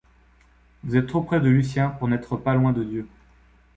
[0.83, 3.07] Vous êtes trop près de Lucien pour n’être pas loin de Dieu.